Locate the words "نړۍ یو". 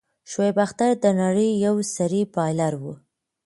1.21-1.75